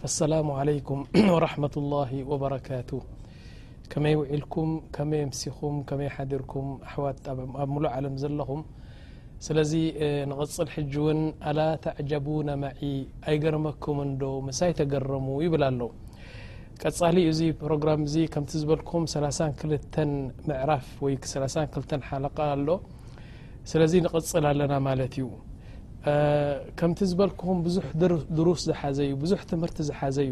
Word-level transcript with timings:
فالسلام 0.00 0.50
عليكم 0.50 1.04
ورحمة 1.16 1.70
الله 1.76 2.24
وبركاته 2.26 3.02
ከመይ 3.92 4.14
ውዒልኩም 4.20 4.70
ከመይ 4.96 5.20
ኣምሲኹም 5.24 5.74
ከመይ 5.88 6.08
ሓዲርኩም 6.16 6.68
ኣሕዋት 6.88 7.18
ኣብ 7.32 7.38
ሙሉእ 7.72 7.90
ዓለም 7.96 8.14
ዘለኹም 8.22 8.60
ስለዚ 9.46 9.72
ንቕፅል 10.30 10.68
ሕጂ 10.74 10.94
እውን 11.02 11.20
ኣላ 11.50 11.60
ተዕጀቡና 11.86 12.50
ማዒ 12.62 12.80
ኣይገርመኩም 13.32 13.98
ንዶ 14.12 14.22
ምሳይ 14.48 14.72
ተገረሙ 14.80 15.26
ይብል 15.46 15.64
ኣሎ 15.68 15.80
ቀጻሊ 16.82 17.16
እዚ 17.32 17.40
ፕሮግራም 17.64 18.02
እዚ 18.08 18.16
ከምቲ 18.34 18.50
ዝበልኩም 18.64 19.04
3ክተ 19.16 19.94
ምዕራፍ 20.48 20.86
ወይ 21.04 21.14
32ተ 21.34 22.00
ሓለق 22.10 22.38
ኣሎ 22.52 22.68
ስለዚ 23.72 23.92
ንቕፅል 24.06 24.46
ኣለና 24.52 24.72
ማለት 24.90 25.14
እዩ 25.20 25.26
كمت 26.80 26.98
ዝበልك 27.10 27.40
بዙح 27.64 27.86
درስ 28.38 28.60
ዝحዘ 28.68 28.98
بዙح 29.22 29.40
ትምር 29.50 29.70
زحዘዩ 29.88 30.30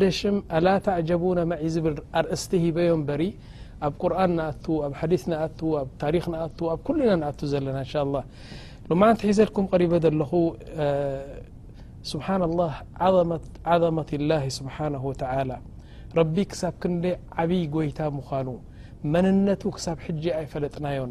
ደ 0.00 0.02
شم 0.18 0.36
لا 0.66 0.74
تعجبون 0.86 1.38
مع 1.50 1.58
እست 2.34 2.52
ሂي 2.62 2.70
بر 3.08 3.22
ኣ 3.86 3.88
قرن 4.00 4.38
حديث 5.00 5.22
تريخ 6.02 6.24
كلና 6.86 7.22
ዘና 7.52 7.66
ن 7.76 7.78
شاءالله 7.92 8.22
لمعت 8.90 9.18
ሒዘلكم 9.28 9.64
قሪب 9.72 9.92
ለ 10.20 10.22
سبحان 12.12 12.40
الله 12.48 12.70
عظمة 13.74 14.10
الله 14.18 14.42
سبحانه 14.58 15.02
وتعلى 15.10 15.56
رب 16.18 16.36
كس 16.50 16.62
ክ 16.82 16.84
عبي 17.38 17.60
ጎيታ 17.76 18.00
مخኑ 18.18 18.48
መنن 19.12 19.46
ك 19.74 19.76
حج 20.04 20.22
ኣيፈلጥናين 20.40 21.10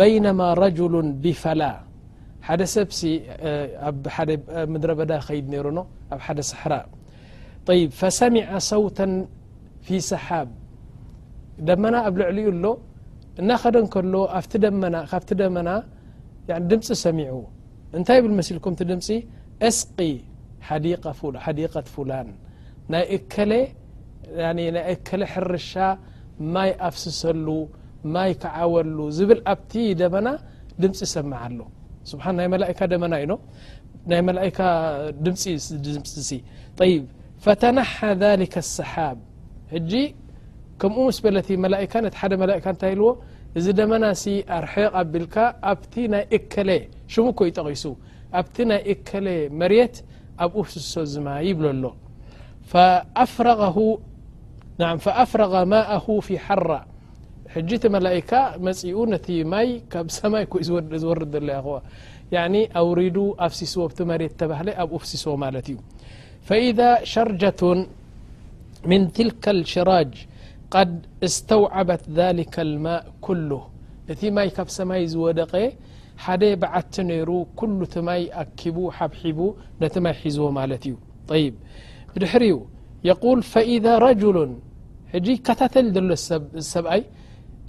بينما 0.00 0.48
رجل 0.64 0.94
بفلا 1.24 1.72
حد 2.46 2.62
سبس 2.74 3.00
مدر 4.72 4.90
بد 4.98 5.12
خيد 5.26 5.44
نر 5.52 5.66
نه 5.76 5.84
أ 6.12 6.16
حد 6.26 6.40
صحر 6.50 6.72
طي 7.68 7.80
فسمع 8.00 8.46
صوةا 8.72 9.00
في 9.86 9.96
صحاب 10.12 10.48
دمن 11.68 11.94
أب 12.08 12.14
لعل 12.20 12.38
ل 12.64 12.66
نخدن 13.50 13.86
كل 13.94 14.14
فت 14.44 14.54
دمن 15.40 15.68
دم 16.70 16.80
سمع 17.04 17.30
انتي 17.98 18.16
بالمسلكم 18.22 18.72
ت 18.80 18.82
م 18.90 18.90
اسق 19.68 19.98
حديقة 20.68 21.10
فلان 21.94 22.28
ي 24.62 24.68
اكل 24.92 25.22
حرش 25.32 25.70
مي 26.54 26.70
أفسسل 26.88 27.46
ማ 28.14 28.24
ይከዓወሉ 28.30 28.96
ዝብል 29.16 29.40
ኣብቲ 29.52 29.72
ደመና 30.00 30.28
ድምፂ 30.82 30.98
ሰማع 31.14 31.42
ሎ 31.52 31.54
ስ 32.10 32.12
ና 32.38 32.40
መ 32.52 32.54
ደመና 32.92 33.14
ኢ 33.24 33.26
ና 33.32 33.34
ድምፂ 35.24 35.42
ም 35.52 35.54
ፈተنሓ 37.44 37.94
ذلك 38.24 38.54
الሰሓብ 38.64 39.16
እج 39.78 39.90
ከምኡ 40.80 40.96
ምስ 41.08 41.18
በለت 41.24 41.48
መላئካ 41.64 41.92
ነ 42.04 42.06
ደ 42.30 42.32
መእካ 42.42 42.64
እንታይ 42.74 42.92
ልዎ 43.00 43.08
እዚ 43.58 43.66
ደመና 43.78 44.04
ሲ 44.22 44.24
ርሐ 44.64 44.74
قቢልካ 44.94 45.34
ኣብቲ 45.70 45.94
ናይ 46.12 46.24
እከለ 46.36 46.70
ሽሙ 47.12 47.26
كይ 47.38 47.48
ጠቂሱ 47.58 47.84
ኣብቲ 48.38 48.56
ናይ 48.70 48.80
እከለ 48.92 49.26
መرት 49.60 49.94
ኣብኡ 50.44 50.56
ሶ 50.92 50.94
ዝማ 51.12 51.26
ይብለ 51.48 51.64
ሎ 51.82 51.84
فፍረغ 52.70 53.74
ማه 55.72 56.06
ف 56.26 56.28
ራ 56.70 56.72
حج 57.54 57.70
ت 57.82 57.84
ملئك 57.96 58.32
مኡ 58.66 58.96
نت 59.12 59.26
مي 59.52 59.68
ك 59.92 59.94
سمي 60.18 60.42
ዝور 61.02 61.18
يني 62.36 62.62
أورد 62.80 63.16
افሲس 63.46 63.74
ت 63.98 64.00
مر 64.10 64.22
ሲس 65.10 65.26
فإذا 66.48 66.90
شرجة 67.14 67.62
من 68.90 69.02
تلك 69.18 69.44
الشراج 69.56 70.10
قد 70.74 70.90
استوعبت 71.26 72.02
ذلك 72.20 72.54
الماء 72.68 73.02
كله 73.26 73.62
እت 74.10 74.20
مي 74.36 74.48
كب 74.56 74.68
سمي 74.78 75.02
ዝوደق 75.14 75.52
ح 76.24 76.24
بعت 76.62 76.94
نير 77.10 77.28
كل 77.58 77.72
مي 78.08 78.22
اكب 78.42 78.76
حبحب 78.96 79.38
نت 79.82 79.94
مي 80.04 80.12
حز 80.20 80.38
مت 80.56 80.84
طيب 81.30 81.54
ድحر 82.22 82.42
يقول 83.10 83.38
فإذا 83.52 83.92
رجل 84.06 84.36
جي 85.24 85.34
كتتل 85.46 85.86
ሎ 86.08 86.10
سبኣي 86.74 87.02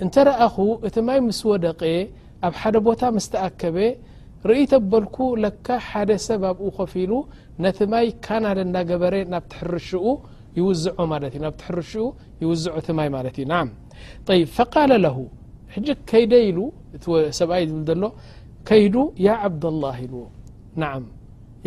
እንተ 0.04 0.16
ደአኹ 0.28 0.56
እቲ 0.88 0.96
ማይ 1.08 1.20
ምስ 1.28 1.40
ወደቀ 1.52 1.82
ኣብ 2.48 2.54
ሓደ 2.62 2.76
ቦታ 2.88 3.02
ምስተኣከበ 3.16 3.78
ርኢተበልኩ 4.50 5.16
ለካ 5.44 5.68
ሓደ 5.88 6.12
ሰብ 6.26 6.44
ኣብኡ 6.52 6.66
ኮፊሉ 6.78 7.12
ነቲ 7.64 7.80
ማይ 7.94 8.06
ካናደ 8.26 8.60
እናገበረ 8.68 9.16
ናብትርሽኡ 9.34 10.06
ይዝዑ 10.60 10.94
እ 11.04 11.40
ናርሽኡ 11.46 12.06
ይውዝዑ 12.44 12.76
ት 12.86 12.96
ማይ 13.00 13.10
ማለት 13.16 13.36
እዩ 13.42 13.46
ናع 13.54 13.64
ط 14.28 14.28
ፈقለ 14.56 14.92
ለه 15.06 15.18
ሕጅ 15.74 15.88
ከይደ 16.10 16.34
ኢሉ 16.50 16.60
እሰብኣ 17.32 17.58
ዝብል 17.70 17.84
ዘሎ 17.90 18.04
ከይዱ 18.68 18.96
ያ 19.28 19.30
عብدلله 19.44 19.94
ኢልዎ 20.06 20.24
ናع 20.82 20.92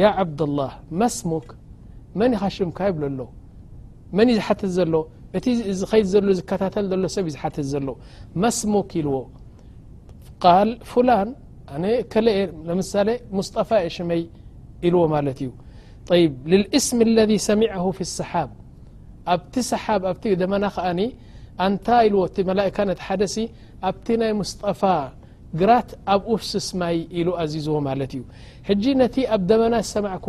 ያ 0.03 0.05
عብدالله 0.21 0.71
መስሙክ 1.01 1.49
መን 2.21 2.31
ይኻሽምካ 2.37 2.79
ይብለ 2.91 3.03
ኣሎ 3.11 3.21
መን 4.17 4.29
ዝሓትት 4.37 4.71
ዘሎ 4.79 4.95
እቲ 5.39 5.45
ዝተ 6.15 6.83
ሎሰ 7.05 7.17
ዘሎ 7.73 7.91
ስሙክ 8.61 8.91
ዎ 9.15 9.21
ق 10.43 10.45
አ 11.19 11.83
ሳ 12.93 13.05
مስطፋ 13.39 13.71
ሽመይ 13.95 14.23
ኢلዎ 14.87 15.03
ማ 15.13 15.21
እዩ 16.19 16.29
للاسم 16.53 16.99
الذ 17.09 17.31
ሰሚعه 17.49 17.85
في 17.97 18.03
الሰሓብ 18.09 18.51
ኣ 20.13 20.15
ደመና 20.41 20.65
ታ 21.87 21.89
ئካ 22.69 22.79
ደ 23.21 23.23
ኣቲ 23.89 24.07
ናይ 24.21 24.33
مስطፋ 24.41 24.83
ግራት 25.61 25.89
ኣብኡ 26.15 26.33
ስስ 26.51 26.69
ዝዎ 27.53 27.67
እዩ 28.71 28.79
ج 28.83 28.85
ቲ 29.15 29.17
ኣብ 29.35 29.41
ደመና 29.51 29.75
ሰማዎ 29.93 30.27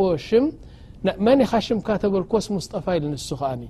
መ 1.26 1.30
ኻሽካ 1.52 1.88
ልك 2.18 2.34
مፋ 2.76 2.88
ን 3.62 3.70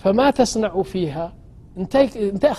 فما 0.00 0.26
ተስنع 0.38 0.72
فه 0.92 1.16
እንታይ 1.80 2.06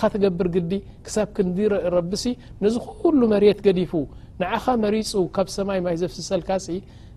ትገብር 0.12 0.48
ግዲ 0.54 0.72
ክሳብ 1.06 1.28
ክንዲر 1.36 1.72
ረቢሲ 1.96 2.24
ነዚ 2.64 2.74
ኩل 3.00 3.16
መሬት 3.32 3.58
ገዲፉ 3.66 3.92
ንዓኻ 4.40 4.64
መሪፁ 4.84 5.12
ካብ 5.36 5.48
ሰማይ 5.56 5.78
ማይ 5.84 5.96
ዘفሰልካሲ 6.00 6.66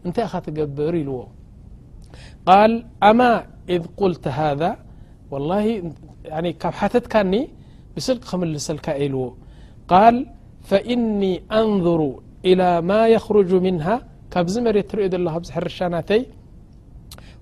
እንታይ 0.05 0.25
ኻ 0.31 0.33
ትገብር 0.45 0.93
ኢልዎ 1.01 1.17
قል 2.49 2.71
ኣማ 3.09 3.19
إذ 3.75 3.83
قل 3.99 4.11
هذ 4.37 4.61
و 5.31 5.33
ካብ 6.61 6.73
ሓተትካኒ 6.79 7.33
ብስል 7.95 8.17
ክምልሰልካ 8.29 8.87
ኢلዎ 9.05 9.23
قል 9.91 10.15
فإن 10.69 11.21
أንظر 11.61 12.01
إلى 12.49 12.67
م 12.89 12.91
يخرج 13.15 13.49
ምنه 13.67 13.89
ካብዚ 14.33 14.55
መሬት 14.65 14.85
ትሪኦ 14.91 15.05
ለ 15.25 15.27
ሕርሻ 15.55 15.77
ናተይ 15.93 16.21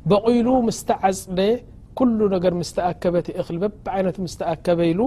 በቑይሉ 0.10 0.48
ምስተዓፅደ 0.68 1.40
ኩሉ 2.00 2.20
ነገር 2.36 2.54
ምስተኣከበቲ 2.62 3.28
እኽሊ 3.42 3.56
በብ 3.64 3.86
ዓይነቱ 3.96 4.16
ምስተኣከበ 4.28 4.80
ኢሉ 4.92 5.02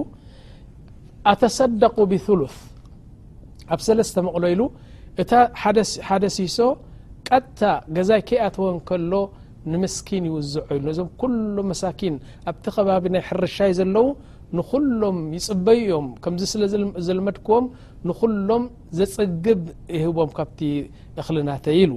ኣተሰደق 1.31 1.95
ብثሉث 2.11 2.55
ኣብ 3.73 3.79
ሰለስተ 3.87 4.15
መቕሎ 4.27 4.45
ኢሉ 4.53 4.61
እታ 5.21 5.31
ሓደ 6.07 6.23
ሲሶ 6.37 6.57
ቀታ 7.29 7.59
ገዛይ 7.95 8.21
ከኣተዎን 8.29 8.77
ከሎ 8.89 9.13
ንምስኪን 9.71 10.23
ይውዝዖ 10.29 10.59
ኢሉ 10.75 10.83
ነዞም 10.89 11.09
ኩሎም 11.21 11.65
መሳኪን 11.71 12.15
ኣብቲ 12.51 12.65
ኸባቢ 12.77 13.03
ናይ 13.15 13.23
ሕርሻይ 13.29 13.71
ዘለዉ 13.79 14.07
ንኩሎም 14.57 15.17
ይፅበዩዮም 15.37 16.07
ከምዚ 16.23 16.43
ስለ 16.53 16.61
ዘልመድክዎም 17.07 17.65
ንኹሎም 18.09 18.63
ዘፅግብ 18.99 19.61
ይህቦም 19.97 20.31
ካብቲ 20.37 20.61
እኽሊ 21.21 21.37
ናተ 21.49 21.65
ኢሉ 21.81 21.91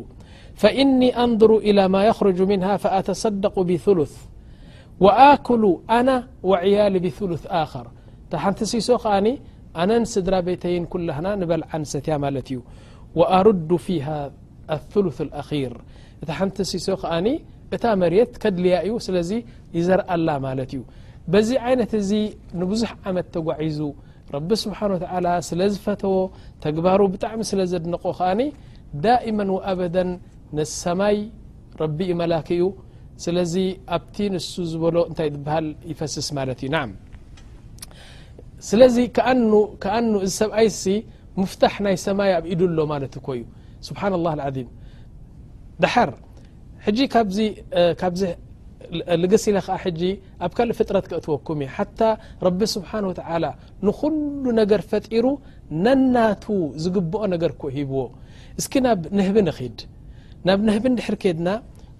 ፈእኒ 0.61 1.01
ኣንظሩ 1.25 1.51
إላى 1.69 1.85
ማ 1.95 1.95
يخሩጅ 2.11 2.39
ምንه 2.51 2.69
فኣተሰደቁ 2.83 3.55
ብثሉث 3.69 4.13
وኣኩሉ 5.05 5.65
ኣና 5.99 6.11
ወዕያሊ 6.51 6.95
ብثሉث 7.07 7.45
ኣخር 7.63 7.87
እታ 8.25 8.33
ሓንቲ 8.45 8.61
ሲሶ 8.73 8.89
ከኣኒ 9.05 9.27
ኣነን 9.83 10.05
ስድራ 10.13 10.35
ቤተይን 10.49 10.85
ኩላና 10.93 11.27
ንበልዓንሰትያ 11.41 12.15
ማለት 12.25 12.47
እዩ 12.53 12.59
وኣሩዱ 13.19 13.71
ፊሃ 13.87 14.07
ثሉث 14.93 15.19
الኣር 15.27 15.75
እቲ 16.23 16.29
ሓንቲ 16.39 16.57
ሲሶ 16.73 16.89
ከዓኒ 17.03 17.27
እታ 17.75 17.85
መርት 18.03 18.33
ከድልያ 18.43 18.75
እዩ 18.87 18.93
ስለዚ 19.07 19.31
ይዘርአላ 19.77 20.29
ማለት 20.47 20.71
እዩ 20.77 20.83
በዚ 21.33 21.51
ዓይነት 21.67 21.93
እዚ 22.03 22.11
ንብዙሕ 22.61 22.91
ዓመት 23.09 23.27
ተጓዒዙ 23.37 23.79
ረቢ 24.35 24.51
ስብሓን 24.65 24.93
ተ 25.03 25.07
ስለ 25.49 25.61
ዝፈተዎ 25.75 26.15
ተግባሩ 26.65 27.01
ብጣዕሚ 27.15 27.41
ስለ 27.51 27.61
ዘድነቆ 27.73 28.05
ከኣኒ 28.19 28.41
ዳእመ 29.05 29.39
ኣበደ 29.71 29.97
ነሰማይ 30.57 31.17
ረቢ 31.81 31.99
ይመላክኡ 32.13 32.61
ስለዚ 33.25 33.55
ኣቲ 33.97 34.17
ንሱ 34.35 34.53
ዝ 34.71 34.75
ታይ 35.19 35.29
ሃል 35.55 35.67
يፈስስ 35.91 36.29
እዩ 36.67 36.69
ስለ 38.69 38.81
ኣ 39.31 39.99
ዚ 40.29 40.29
ሰብኣይሲ 40.41 40.85
ፍح 41.63 41.75
ናይ 41.85 41.97
ሰማይ 42.07 42.31
ኣብ 42.39 42.45
ኢዱ 42.53 42.61
ሎ 42.79 42.81
كዩ 43.27 43.41
سبحن 43.89 44.13
الله 44.19 44.33
الع 44.37 44.49
دር 45.83 45.95
لግስ 49.23 49.45
ኢ 49.51 49.53
ኣብ 50.45 50.51
ካልእ 50.57 50.75
ፍጥረት 50.79 51.05
ክእትወኩም 51.11 51.61
ح 51.77 51.79
رቢ 52.47 52.61
سبحنه 52.77 53.07
وعلى 53.19 53.51
ንኩل 53.87 54.15
ነገር 54.61 54.81
ፈጢሩ 54.91 55.27
ነናቱ 55.85 56.45
ዝግብኦ 56.83 57.23
ነገር 57.35 57.53
ሂብዎ 57.77 57.99
እስ 58.59 58.67
ናብ 58.87 59.01
نهብ 59.19 59.37
ንክድ 59.49 59.77
ናብ 60.49 60.59
نهብ 60.69 60.85
ድር 60.99 61.17
ከድና 61.23 61.49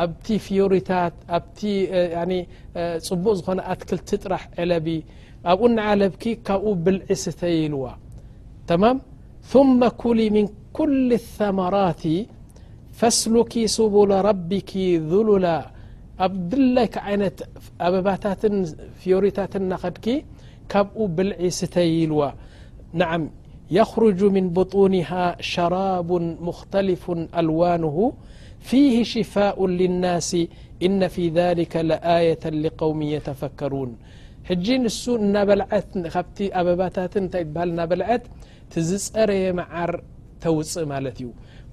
أبت 0.00 0.32
فيورت 0.42 0.88
ت 0.88 1.32
بق 3.22 3.26
زن 3.38 3.58
أتكلت 3.72 4.10
طرح 4.22 4.42
علب 4.58 4.86
أبو 5.50 5.64
نعلبك 5.76 6.24
كب 6.46 6.64
بلع 6.84 7.06
ستيلو 7.24 7.82
تمام 8.70 8.96
ثم 9.52 9.80
كلي 10.02 10.26
من 10.36 10.46
كل 10.78 11.06
الثمرات 11.20 12.04
فاسلك 12.98 13.52
سبول 13.76 14.10
ربك 14.28 14.70
ذللا 15.10 15.58
أب 16.24 16.32
دلي 16.50 16.86
ك 16.92 16.94
عنة 17.06 17.36
أببت 17.86 18.24
فيورت 19.00 19.56
نخدك 19.72 20.06
كبو 20.72 21.02
بلع 21.16 21.38
ستيلو 21.58 22.20
نعم 23.00 23.22
يخرج 23.78 24.20
من 24.36 24.44
بطونها 24.56 25.24
شراب 25.52 26.10
مختلف 26.48 27.02
ألوانه 27.40 27.96
فيه 28.70 28.94
ሽፋاء 29.12 29.56
لናس 29.80 30.30
إن 30.86 31.00
في 31.14 31.24
ذلك 31.40 31.74
لآية 31.90 32.44
لقوم 32.64 32.98
يتፈكሩون 33.14 33.90
ሕጂ 34.48 34.66
ንሱ 34.82 35.02
እናበዓት 35.24 35.90
ካቲ 36.14 36.36
ኣበባታት 36.60 37.12
እታይ 37.20 37.44
ትሃ 37.54 37.64
ናበልዓት 37.78 38.22
ዝፀረየ 38.88 39.44
መዓር 39.60 39.90
ተውፅእ 40.42 40.86
ማለት 40.92 41.16
እዩ 41.22 41.28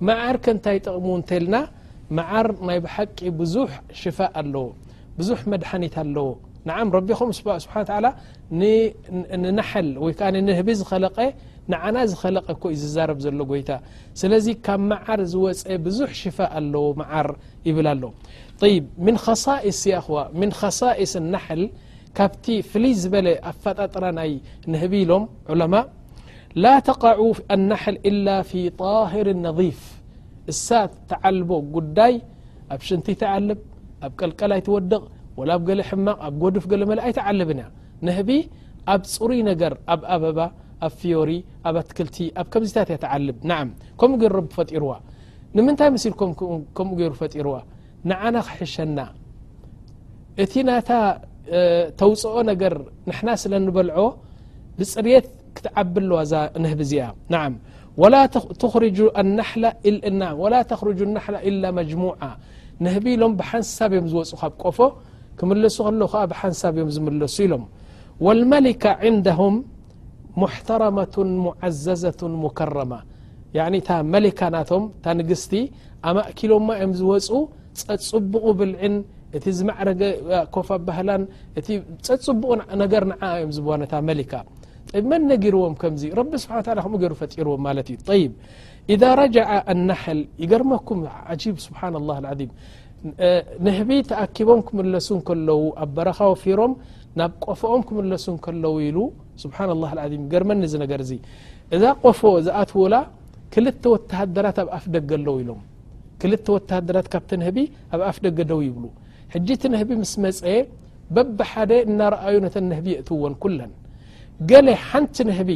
መዓር 0.07 0.35
ከ 0.43 0.45
ንታይ 0.57 0.77
ጠቕሙ 0.85 1.07
ተልና 1.29 1.55
መዓር 2.17 2.47
ናይ 2.69 2.77
ሓቂ 2.95 3.17
ብዙح 3.39 3.71
ሽፋء 4.01 4.29
ኣለዎ 4.41 4.65
ብዙح 5.17 5.39
መድሓኒት 5.53 5.95
ኣለዎ 6.05 6.29
نዓ 6.69 6.77
ረቢኹም 6.97 7.29
سح 7.37 7.75
ل 8.05 8.07
ናحል 9.57 9.89
ወይዓ 10.03 10.19
نህቢ 10.47 10.67
ዝኸለቀ 10.79 11.17
ንና 11.71 11.97
ዝኸለቀ 12.11 12.61
እዩ 12.73 12.77
ዝዛረብ 12.83 13.17
ዘሎ 13.23 13.39
ጎይታ 13.49 13.71
ስለዚ 14.19 14.45
ካብ 14.65 14.81
መዓር 14.91 15.19
ዝወፀ 15.31 15.67
ብዙሕ 15.85 16.11
ሽፋ 16.19 16.37
ኣለዎ 16.59 16.85
መዓር 17.01 17.27
ይብል 17.67 17.87
ኣሎ 17.93 18.03
ይ 19.67 19.71
ስ 19.81 19.83
ዋ 20.15 20.23
صስ 20.61 21.13
ናል 21.33 21.61
ካብቲ 22.17 22.45
ፍልይ 22.69 22.93
ዝበለ 23.01 23.27
ኣ 23.49 23.51
ፈጣጥራ 23.63 24.05
ናይ 24.19 24.31
ንህቢ 24.73 24.93
ኢሎም 25.03 25.25
ለማ 25.61 25.75
ላ 26.63 26.71
ተق 26.87 27.03
ኣናحል 27.55 27.97
إላ 28.09 28.27
ፊ 28.49 28.51
طهር 28.81 29.27
ነظፍ 29.45 29.79
እሳ 30.53 30.65
ተዓልቦ 31.11 31.49
ጉዳይ 31.75 32.13
ኣብ 32.75 32.81
ሽንቲ 32.87 33.07
ተዓልብ 33.21 33.59
ኣብ 34.07 34.11
ቀልቀላይወድቕ 34.19 35.01
ወላ 35.39 35.51
ብ 35.59 35.63
ገለ 35.69 35.81
ሕማቕ 35.89 36.17
ኣብ 36.27 36.33
ጎድፍ 36.43 36.65
ገለ 36.71 36.81
መል 36.89 36.99
ኣይትዓልብን 37.05 37.59
ያ 37.63 37.67
ንህቢ 38.07 38.29
ኣብ 38.93 39.01
ፅሩይ 39.13 39.39
ነገር 39.49 39.73
ኣብ 39.93 40.01
ኣበባ 40.15 40.39
ኣብ 40.87 40.93
ፍዮሪ 40.99 41.31
ኣብ 41.69 41.75
ኣትክልቲ 41.81 42.17
ኣብ 42.39 42.47
ከምዚታት 42.53 42.89
እያተዓልም 42.91 43.37
ና 43.49 43.55
ከምኡ 43.99 44.15
ገይ 44.21 44.29
ረቢ 44.37 44.47
ፈጢርዋ 44.57 44.91
ንምንታይ 45.55 45.89
ምሲሊ 45.95 46.13
ከምኡ 46.77 46.89
ገይሩ 46.99 47.11
ፈጢርዋ 47.21 47.55
ንዓና 48.09 48.35
ክሕሸና 48.47 48.99
እቲ 50.43 50.53
ናታ 50.67 50.89
ተውፅኦ 51.99 52.35
ነገር 52.51 52.73
ንሕና 53.09 53.29
ስለ 53.41 53.53
ንበልዖ 53.63 53.97
ብፅርየት 54.77 55.27
ክትዓብ 55.55 55.93
ለዋ 56.09 56.19
ዛ 56.31 56.33
ንህቢ 56.63 56.79
እዚኣ 56.87 57.03
ናም 57.33 57.53
ወላ 58.01 58.15
ተኽርጁ 58.61 59.09
ናላ 61.15 61.35
እላ 61.49 61.63
መጅሙ 61.79 62.03
ንህቢ 62.85 63.05
ኢሎም 63.15 63.33
ብሓንሳብ 63.39 63.89
እዮም 63.95 64.05
ዝወፁ 64.11 64.31
ካብ 64.41 64.53
ቆፎ 64.63 64.77
ክምለሱ 65.39 65.77
ከለከ 65.87 66.13
ብሓንሳብ 66.31 66.73
እዮም 66.77 66.91
ዝምለሱ 66.95 67.35
ኢሎም 67.47 67.63
ወልመሊካ 68.25 68.83
ንም 69.15 69.55
ረة 70.79 71.15
ዘዘ 71.85 72.03
ማة 72.43 73.79
ታ 73.87 73.95
መካ 74.13 74.39
ናቶም 74.55 74.83
ታ 75.03 75.15
ንግስቲ 75.19 75.53
ኣማእኪሎማ 76.09 76.67
ዮም 76.81 76.91
ዝፁ 76.99 77.29
ፀፅብق 77.81 78.43
ብልዕን 78.59 78.95
እቲ 79.37 79.45
ዝማዕረ 79.57 79.89
ኮፋ 80.55 80.69
ባህላን 80.87 81.23
ፅق 82.25 82.41
ነገር 82.83 83.03
ዓ 83.29 83.29
ዮም 83.43 83.51
ዝ 83.57 83.59
መካ 83.83 83.93
መን 85.11 85.23
ነጊርዎም 85.31 85.73
ዚ 86.01 86.11
ቢ 86.31 86.35
ከኡ 86.43 87.07
ሩ 87.11 87.15
ፈርዎም 87.21 87.65
ዩ 88.91 88.95
ذ 89.01 89.05
ረ 89.19 89.21
ኣናል 89.71 90.19
ይገርመኩም 90.43 90.99
ስ 91.65 91.67
اه 93.25 93.41
ንህቢ 93.65 93.89
ተኣኪቦም 94.07 94.61
ክለሱ 94.67 95.09
ለዉ 95.49 95.61
ኣ 95.83 95.85
በረኻ 95.95 96.17
ፊሮም 96.41 96.71
ናብ 97.19 97.31
ቆፍኦም 97.45 97.81
ክምለሱ 97.87 98.25
ከለው 98.45 98.73
ኢሉ 98.87 98.97
ስብሓን 99.43 99.69
ላ 99.81 99.89
ኣዚም 100.03 100.23
ገርመኒ 100.33 100.59
እዚ 100.67 100.73
ነገር 100.83 100.99
እዚ 101.05 101.11
እዛ 101.75 101.83
ቆፎ 102.03 102.19
ዝኣትውላ 102.45 102.95
ክልተ 103.53 103.83
ወተሃደራት 103.93 104.57
ኣብ 104.63 104.67
ኣፍ 104.77 104.85
ደገ 104.95 105.11
ኣለው 105.19 105.35
ኢሎም 105.43 105.61
ክልተ 106.21 106.45
ወተሃደራት 106.55 107.07
ካብቲ 107.13 107.31
ንህቢ 107.41 107.57
ኣብ 107.95 108.01
ኣፍ 108.09 108.17
ደገ 108.25 108.39
ደው 108.51 108.59
ይብሉ 108.67 108.85
ሕጂ 109.33 109.47
እቲ 109.57 109.63
ንህቢ 109.73 109.89
ምስ 110.01 110.13
መፀ 110.25 110.43
በብሓደ 111.15 111.71
እናረኣዩ 111.89 112.35
ነተን 112.45 112.65
ንህቢ 112.71 112.87
የእትዎን 112.95 113.35
ኩለን 113.43 113.71
ገሌ 114.49 114.67
ሓንቲ 114.87 115.15
ንህቢ 115.29 115.49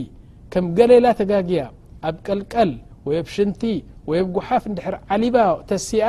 ከም 0.54 0.66
ገሌ 0.78 0.92
ላ 1.06 1.10
ተጋግያ 1.20 1.62
ኣብ 2.10 2.16
ቀልቀል 2.28 2.72
ወይ 3.08 3.18
ኣብ 3.24 3.28
ሽንቲ 3.36 3.62
ወይ 4.10 4.20
ኣብ 4.24 4.30
ጉሓፍ 4.38 4.64
እንድሕር 4.72 4.96
ዓሊባ 5.16 5.38
ተስኣ 5.72 6.02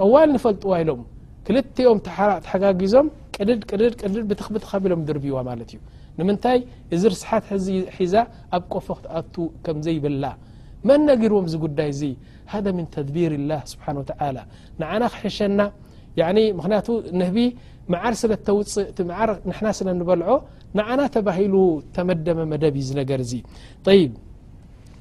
ጠዋል 0.00 0.28
ንፈልጥዋ 0.36 0.72
ኢሎም 0.82 1.02
ክልተኦም 1.46 1.98
ተሓጋጊዞም 2.46 3.06
ድድቅድ 3.48 4.04
ኸቢሎም 4.72 5.00
ድርዋ 5.08 5.38
እዩ 5.62 5.78
ንምንታይ 6.18 6.58
እዚ 6.94 7.02
ርስሓት 7.12 7.44
ሒዛ 7.96 8.14
ኣብ 8.56 8.62
ቆፎ 8.74 8.86
ክትኣቱ 8.98 9.34
ከም 9.64 9.76
ዘይብላ 9.86 10.24
መን 10.88 11.00
ነጊርዎም 11.10 11.46
ጉዳይ 11.64 11.90
ዚ 12.00 12.02
ሃذ 12.52 12.66
ن 12.76 12.80
ተድቢር 12.94 13.32
ላه 13.50 13.60
ስብሓ 13.72 13.86
و 13.98 14.00
ንዓና 14.80 15.02
ክሕሸና 15.14 15.60
ምክንያቱ 16.58 16.88
ንህቢ 17.20 17.36
መዓር 17.92 18.14
ስለ 18.20 18.32
ተውፅእ 18.46 18.86
ዓር 19.18 19.30
ና 19.64 19.68
ስለ 19.78 19.86
በልዖ 20.08 20.28
ንዓና 20.78 21.00
ተባሂሉ 21.16 21.54
ተመደመ 21.96 22.38
መደብ 22.52 22.74
ዩ 22.80 22.82
ነገር 23.00 23.20
ዚ 23.30 23.32
ይ 23.98 24.02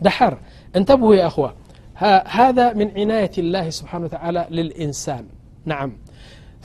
ደሓር 0.06 0.36
እንተ 0.78 0.90
ብ 1.02 1.04
خ 1.36 1.38
هذ 2.38 2.58
ن 2.80 2.82
ናية 3.12 3.36
اላه 3.44 3.66
ስብሓን 3.80 4.04
ንሳን 4.92 5.26
ና 5.72 5.74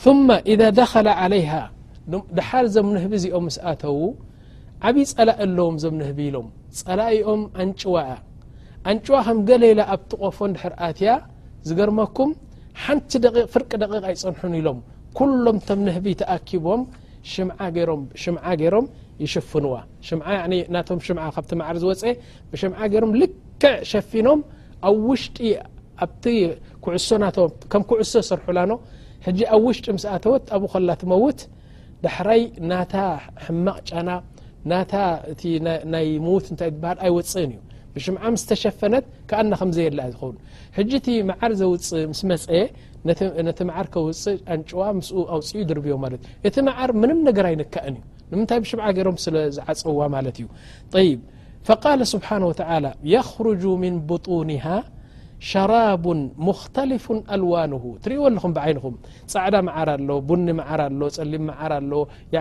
ثማ 0.04 0.28
እዛ 0.52 0.60
ደኸለ 0.78 1.06
عለይሃ 1.22 1.50
ድሓል 2.36 2.66
ዞም 2.74 2.86
ንህብ 2.96 3.12
እዚኦም 3.18 3.44
ምስኣተዉ 3.48 3.98
ዓብዪ 4.88 5.04
ጸላእ 5.10 5.36
ኣለዎም 5.44 5.76
ዞም 5.82 5.94
ንህቢ 6.00 6.18
ኢሎም 6.28 6.46
ጸላ 6.78 7.00
ኦም 7.32 7.42
አንጭዋእ 7.62 8.10
አንጭዋ 8.90 9.16
ከም 9.26 9.38
ገሌኢላ 9.48 9.80
ኣብቲ 9.94 10.10
ቆፎን 10.22 10.52
ድሕር 10.56 10.72
ኣትያ 10.86 11.10
ዝገርመኩም 11.68 12.30
ሓንቲ 12.84 13.10
ፍርቂ 13.52 13.70
ደቂቃ 13.82 14.04
ይፀንሑን 14.14 14.54
ኢሎም 14.60 14.78
ኩሎም 15.18 15.56
ቶም 15.68 15.80
ንህቢ 15.88 16.06
ተኣኪቦም 16.20 16.82
ሽ 17.30 17.34
ም 17.48 17.50
ሽምዓ 18.22 18.46
ገይሮም 18.60 18.86
ይሽፍንዋ 19.24 19.72
ሽ 20.06 20.14
ናቶም 20.76 20.98
ሽምዓ 21.06 21.24
ካብቲ 21.36 21.50
ማዕር 21.60 21.76
ዝወፀ 21.82 22.02
ብሽምዓ 22.52 22.80
ገይሮም 22.92 23.12
ልክዕ 23.20 23.74
ሸፊኖም 23.90 24.40
ኣብ 24.90 24.96
ውሽጢ 25.10 25.36
ኣቲ 26.06 26.24
ኩዕሶ 26.84 27.08
ናከም 27.24 27.82
ኩዕሶ 27.90 28.12
ሰርሑላኖ 28.30 28.72
ሕጂ 29.26 29.40
ኣብ 29.54 29.62
ውሽጢ 29.68 29.86
ምስኣተወት 29.96 30.44
ኣብኡ 30.54 30.68
ከላ 30.72 30.90
ቲ 31.00 31.06
መውት 31.12 31.40
ዳሕራይ 32.04 32.40
ናታ 32.70 32.94
ሕማቕ 33.44 33.78
ጫና 33.90 34.10
ናታ 34.70 34.94
እቲናይ 35.32 36.08
ምዉት 36.24 36.46
እንታይ 36.52 36.70
ትበሃል 36.72 36.98
ኣይወፅእን 37.06 37.50
እዩ 37.56 37.60
ብሽምዓ 37.94 38.22
ምስ 38.34 38.42
ተሸፈነት 38.50 39.04
ከኣና 39.30 39.52
ከምዘየለአ 39.60 40.06
ዝኸውኑ 40.12 40.36
ሕጂ 40.78 40.90
እቲ 41.00 41.08
መዓር 41.30 41.52
ዘውፅ 41.60 41.88
ምስ 42.12 42.20
መፀየ 42.30 42.62
ነቲ 43.48 43.60
መዓር 43.68 43.86
ከውፅእ 43.94 44.38
ኣንጭዋ 44.54 44.82
ምስኡ 44.98 45.18
ኣውፅእዩ 45.36 45.62
ድርብዮ 45.70 45.94
ማለት 46.04 46.20
እ 46.30 46.50
እቲ 46.50 46.56
መዓር 46.68 46.92
ምንም 47.02 47.20
ነገር 47.28 47.46
ኣይንካእን 47.52 47.96
እዩ 48.30 48.36
ንምንታይ 48.36 48.60
ብሽምዓ 48.64 48.86
ገይሮም 48.96 49.18
ስለዝዓፀዋ 49.26 50.00
ማለት 50.16 50.36
እዩ 50.42 50.48
ይብ 51.08 51.20
ፈቃለ 51.70 52.00
ስብሓና 52.14 52.44
ተላ 52.62 52.84
የኽርጁ 53.14 53.64
ምን 53.84 53.94
ብጡንሃ 54.10 54.64
ሸرب 55.50 56.04
مخተلፉ 56.48 57.06
أልዋنه 57.36 57.84
ትርእዎ 58.02 58.20
ኣለኹም 58.28 58.52
ይንኹም 58.70 58.94
ጻዕዳ 59.32 59.54
መዓር 59.68 59.88
ኣሎ 59.94 60.08
ቡኒ 60.28 60.46
መዓር 60.58 60.80
ኣሎ 60.88 61.00
ጸሊም 61.16 61.46
ዓር 61.60 61.72
ኣሎ 61.78 61.92
ከ 62.30 62.32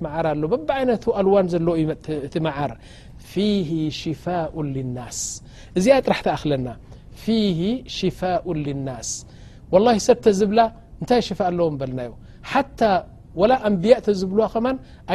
ነት 0.00 0.04
ዓር 0.16 0.26
ኣ 0.30 0.34
ብይነ 0.52 0.90
ኣልዋን 1.20 1.46
ዘዎ 1.54 1.76
ቲ 2.34 2.42
መዓር 2.46 2.72
ፊه 3.32 3.70
ሽፋء 4.00 4.52
لናስ 4.74 5.18
እዚ 5.78 5.86
ጥራተክለና 6.06 6.68
ፊه 7.24 7.60
ሽፋاء 7.98 8.44
لናስ 8.66 9.08
ولله 9.72 9.96
ሰብዝብላ 10.08 10.60
እንታይ 11.00 11.20
ሽፋ 11.28 11.40
ኣለዎ 11.50 11.66
በልናዩ 11.80 12.10
ታى 12.80 12.92
وላ 13.40 13.52
أንብያء 13.68 13.98
ተዝብልዋ 14.06 14.44
ኸማ 14.54 14.66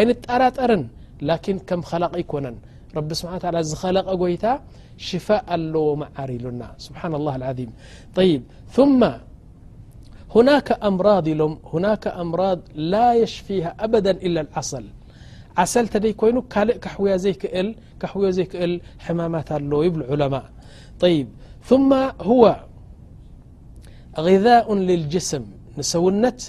ይ 0.02 0.08
ጣራጠርን 0.26 0.84
لكن 1.30 1.56
ከም 1.70 1.82
خላق 1.90 2.14
ይኮነን 2.24 2.56
رب 2.98 3.14
سبحان 3.14 3.40
و 3.44 3.50
لى 3.50 3.64
زخلق 3.64 4.08
يت 4.36 4.46
شفاء 5.10 5.46
الو 5.56 5.88
معر 6.02 6.32
لن 6.44 6.62
سبحان 6.86 7.14
الله 7.20 7.34
العذيم 7.42 7.72
طيب 8.16 8.42
ثم 8.70 9.02
هناك 10.36 10.70
أمراض 10.90 11.28
لم 11.30 11.54
هناك 11.74 12.08
أمراض 12.08 12.60
لا 12.94 13.08
يشفيها 13.14 13.72
أبدا 13.80 14.12
إلا 14.12 14.42
العصل 14.42 14.84
عصل 15.58 15.86
تدي 15.94 16.14
كين 16.20 16.36
ل 16.68 16.70
كحو 16.84 17.08
يكحو 17.08 18.24
يكل 18.44 18.74
حمامت 19.06 19.50
الو 19.58 19.80
يب 19.86 19.96
العلماء 20.02 20.46
طيب 21.04 21.28
ثم 21.70 21.92
هو 22.32 22.44
غذاء 24.28 24.68
للجسم 24.90 25.44
نسونت 25.78 26.42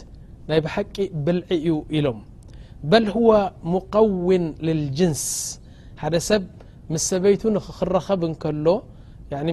ني 0.49 0.59
بحق 0.65 0.97
بلع 1.25 1.47
إلم 1.97 2.19
بل 2.93 3.05
هو 3.19 3.31
مقون 3.75 4.45
للجنس 4.67 5.27
ሓደ 6.01 6.17
ሰብ 6.29 6.43
ምስ 6.95 7.05
ሰበይቱ 7.13 7.43
ኽረኸብ 7.79 8.21
እከሎ 8.29 8.67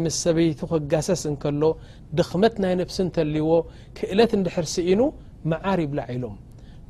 ምስ 0.06 0.16
ሰበይቱ 0.26 0.60
ክጋሰስ 0.72 1.24
እከሎ 1.32 1.62
ድኽመት 2.18 2.56
ናይ 2.64 2.74
ንፍሲ 2.80 2.98
ተልይዎ 3.16 3.52
ክእለት 3.98 4.32
እንድሕርሲ 4.40 4.76
ኢኑ 4.92 5.02
መዓር 5.52 5.80
ይብላዕ 5.86 6.08
ኢሎም 6.18 6.36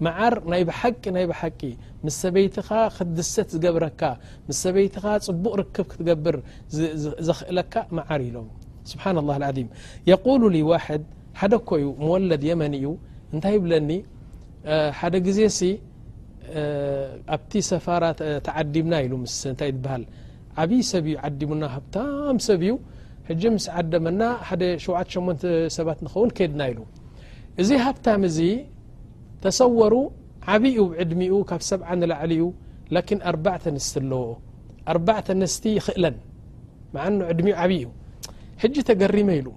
መዓር 0.06 0.34
ናይ 0.54 0.64
ሓቂ 0.80 1.04
ናይ 1.18 1.26
ቂ 1.60 1.72
ምስ 2.06 2.16
ሰበይትኻ 2.24 2.70
ክትድሰት 2.98 3.50
ዝገብረካ 3.56 4.02
ምሰበይትኻ 4.48 5.06
ፅቡቅ 5.28 5.54
ርክብ 5.62 5.88
ክትገብር 5.92 6.38
ዘኽእለካ 7.30 7.74
መዓር 8.00 8.22
ኢሎም 8.30 8.48
ስብሓ 8.92 9.04
له 9.16 9.24
ም 9.68 9.70
የقሉ 10.12 10.42
ዋድ 10.72 11.04
ሓደ 11.40 11.54
ኮዩ 11.70 11.86
መወለድ 12.04 12.42
የመን 12.50 12.74
እዩ 12.80 12.88
እንታይ 13.34 13.54
ይብለኒ 13.60 13.90
ደ 15.14 15.32
ዜ 15.38 15.42
ኣብቲ 17.36 17.52
ሰፋራ 17.72 18.04
ተዓዲምና 18.48 18.94
ኢ 19.06 19.08
ታ 19.60 19.64
ትሃል 19.84 20.04
ዓብይ 20.64 20.82
ሰብ 20.92 21.06
ዩ 21.12 21.16
ዓዲሙና 21.30 21.64
ሃብታ 21.76 21.96
ሰብ 22.48 22.62
እዩ 22.66 22.72
ሕ 23.30 23.50
ምስ 23.56 23.66
ዓደመና 23.80 24.22
ደ 24.62 24.66
ሸ 24.84 24.88
8 25.16 25.48
ሰባት 25.78 26.00
ንኸውን 26.06 26.32
ከድና 26.38 26.62
ኢሉ 26.72 26.80
እዚ 27.62 27.70
ሀብታም 27.86 28.24
እዚ 28.30 28.38
ተሰወሩ 29.44 29.94
ዓብኡ 30.54 30.78
ዕድሚኡ 31.04 31.34
ካብ 31.50 31.62
ሰብዓ 31.72 31.88
ንላዕሊ 32.02 32.34
ዩ 32.42 32.46
ላكን 32.96 33.20
ኣርባተ 33.32 33.64
ንስቲ 33.76 33.96
ኣለዎ 34.06 34.24
ርተ 34.98 35.28
ንስቲ 35.42 35.64
ይኽእለን 35.78 36.18
ዕድሚኡ 37.32 37.56
ዓብይ 37.66 37.80
ዩ 37.86 37.88
ሕጂ 38.64 38.76
ተገሪመ 38.90 39.30
ኢሉ 39.40 39.48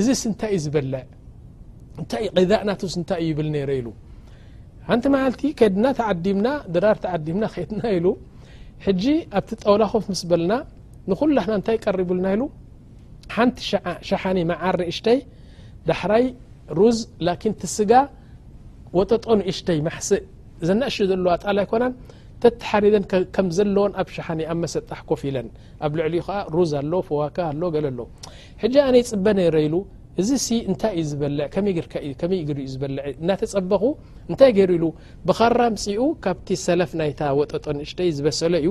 እዚ 0.00 0.06
ስንታይ 0.22 0.50
እዩ 0.56 0.60
ዝበልዕ 0.64 1.02
እንታ 2.00 2.12
غዛእና 2.38 2.70
ስታይ 2.94 3.20
እዩ 3.24 3.28
ይብል 3.32 3.48
ነ 3.54 3.90
ሓንቲ 4.90 5.06
መዓልቲ 5.14 5.42
ከይድና 5.58 5.86
ተዓዲምና 5.98 6.46
ድራር 6.74 6.96
ተዓዲምና 7.02 7.44
ከድና 7.54 7.82
ኢሉ 7.96 8.06
ሕጂ 8.86 9.02
ኣብቲ 9.38 9.50
ጠውላኮፍ 9.64 10.04
ምስ 10.12 10.20
በልና 10.30 10.52
ንኩላና 11.10 11.50
እንታይ 11.58 11.76
ቀሪቡልና 11.84 12.26
ኢሉ 12.34 12.42
ሓንቲ 13.34 13.58
ሸሓኒ 14.08 14.38
መዓር 14.50 14.76
ንእሽተይ 14.80 15.18
ዳሕራይ 15.90 16.24
ሩዝ 16.78 16.98
ላኪን 17.28 17.54
ትስጋ 17.60 17.92
ወጠጦንእሽተይ 18.98 19.78
ማሕስእ 19.88 20.24
ዘናእሽ 20.68 20.96
ዘለዋ 21.10 21.32
ጣል 21.44 21.58
ይኮናን 21.64 21.94
ተተሓሪደን 22.44 23.04
ከም 23.36 23.46
ዘለዎን 23.58 23.94
ኣብ 24.00 24.08
ሸሓኒ 24.16 24.40
ኣብ 24.52 24.58
መሰጣሕ 24.64 25.00
ኮፍ 25.10 25.22
ኢለን 25.28 25.48
ኣብ 25.86 25.92
ልዕሊ 26.00 26.14
ዩ 26.20 26.22
ከ 26.28 26.38
ሩዝ 26.56 26.70
ኣሎ 26.80 26.92
ፈዋካ 27.10 27.38
ኣሎ 27.52 27.62
ገለ 27.76 27.86
ኣሎ 27.92 28.00
ጂ 28.74 28.74
ኣነ 28.88 28.94
ይፅበ 29.02 29.26
ነይረ 29.38 29.56
ኢሉ 29.68 29.76
እዚ 30.20 30.30
ሲ 30.44 30.48
እንታይ 30.70 30.92
እዩ 30.96 31.02
ዝበይመይ 31.10 32.40
ግርእዩ 32.48 32.66
ዝበልዕ 32.72 33.02
እናተፀበኹ 33.22 33.82
እንታይ 34.30 34.50
ገይሩ 34.56 34.70
ኢሉ 34.78 34.84
ብኻራምፅኡ 35.28 35.98
ካብቲ 36.24 36.48
ሰለፍ 36.64 36.90
ናይታ 37.00 37.20
ወጠጦ 37.40 37.66
ንእሽተይ 37.78 38.10
ዝበሰለ 38.16 38.54
እዩ 38.62 38.68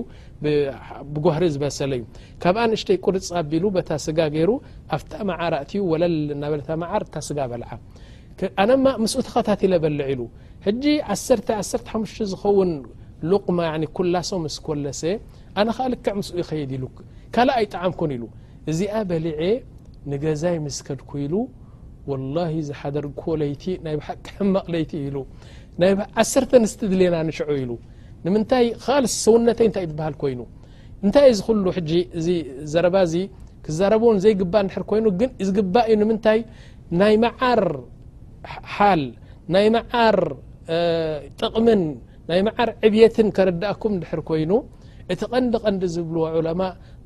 ብጓህሪ 1.14 1.44
ዝበሰለ 1.56 1.92
እዩ 2.00 2.04
ካብ 2.44 2.56
ኣንእሽተይ 2.66 2.98
ቁርፅ 3.06 3.28
ኣቢሉ 3.42 3.64
ታ 3.90 4.00
ስጋ 4.06 4.20
ገይሩ 4.36 4.50
ኣፍታ 4.98 5.14
መዓር 5.30 5.54
እትዩ 5.64 5.82
ወለል 5.94 6.18
ናበለ 6.42 6.62
መዓር 6.84 7.04
እታ 7.08 7.16
ስጋ 7.30 7.40
በልዓ 7.54 7.70
ኣነማ 8.62 8.86
ምስኡ 9.04 9.20
ተ 9.26 9.30
ኸታቲለ 9.38 9.74
በልዕ 9.84 10.06
ኢሉ 10.16 10.22
ሕጂ 10.68 10.84
ዓ 11.10 11.12
1ሰርተ 11.20 11.48
ሓሙሽተ 11.96 12.28
ዝኸውን 12.34 12.72
ልቕማ 13.32 13.60
ኩላሶ 13.98 14.32
ስኮለሰ 14.58 15.02
ኣነኸ 15.60 15.78
ልክዕ 15.96 16.14
ምስኡ 16.20 16.36
ይኸይድ 16.44 16.72
ኢሉ 16.78 16.84
ካልእ 17.36 17.56
ኣይ 17.60 17.66
ጣዓም 17.74 17.94
ኩን 18.02 18.12
ኢሉ 18.20 18.24
እዚኣ 18.72 18.94
በሊዐ 19.10 19.42
ንገዛይ 20.12 20.56
ምስከድኩ 20.66 21.10
ኢሉ 21.26 21.36
وላه 22.10 22.52
ዝሓደርግ 22.68 23.22
ለይቲ 23.42 23.64
ናይ 23.86 23.96
ሓክ 24.08 24.26
ሕመቕ 24.38 24.66
ለይቲ 24.74 24.92
ኢሉ 25.08 25.16
ዓሰርተ 26.22 26.52
ንስት 26.64 26.80
ድልና 26.92 27.16
ንሽዑ 27.28 27.50
ኢሉ 27.64 27.72
ንምንታይ 28.26 28.66
ካል 28.84 29.04
ሰውነተይ 29.24 29.68
እታይ 29.72 29.86
ትበሃል 29.92 30.16
ኮይኑ 30.22 30.40
እንታይ 31.04 31.28
እዚ 31.34 31.40
ኩሉ 31.48 31.66
እዚ 32.20 32.28
ዘረባእዚ 32.72 33.14
ክዛረበን 33.66 34.18
ዘይግባእ 34.24 34.66
ድር 34.74 34.84
ኮይኑ 34.92 35.06
ግን 35.20 35.30
እዚ 35.44 35.50
ግባእ 35.58 35.86
እዩ 35.92 35.96
ንምንታይ 36.02 36.40
ናይ 37.02 37.16
መዓር 37.26 37.62
ሓል 38.76 39.04
ናይ 39.56 39.68
መዓር 39.76 40.18
ጥቕምን 41.42 41.82
ናይ 42.32 42.40
መዓር 42.48 42.70
ዕብيትን 42.88 43.30
ከረዳእኩም 43.38 43.94
ድር 44.04 44.20
ኮይኑ 44.32 44.52
እቲ 45.14 45.22
ቀንዲ 45.34 45.54
ቀንዲ 45.66 45.84
ዝብልዎ 45.96 46.26
ዕለማ 46.40 46.62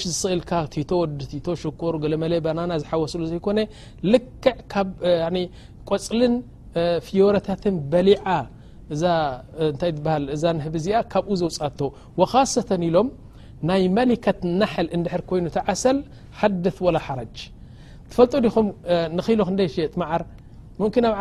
ሽ 0.00 0.04
ዝስእልካ 0.10 0.52
ቲ 0.74 0.84
ወዲ 0.98 1.18
ቲ 1.46 1.54
ሽኮር 1.62 1.94
ለመለ 2.12 2.32
ባናና 2.44 2.72
ዝሓወስሉ 2.82 3.20
ዘይኮ 3.32 3.46
ልክዕ 4.12 4.56
ቆፅልን 5.90 6.34
ፊዮረታትን 7.06 7.76
በሊ 7.92 8.08
ታይ 9.80 9.92
እዛ 10.36 10.42
ንህብ 10.58 10.74
እዚኣ 10.80 10.98
ካብኡ 11.12 11.32
ዘውፃ 11.42 11.68
ካሰተ 12.32 12.70
ኢሎም 12.88 13.08
ናይ 13.68 13.84
መሊከት 13.98 14.40
ናሐል 14.60 14.88
እድር 14.96 15.22
ኮይኑ 15.28 15.46
ተዓሰል 15.56 15.98
ሓደث 16.40 16.76
ወላ 16.86 16.96
ሓረጅ 17.06 17.36
ትፈልጡ 18.10 18.32
ዲኹም 18.46 18.66
ንኽ 19.18 19.26
ክ 19.48 19.66
ሽየጥ 19.74 19.92
መዓር 20.02 20.22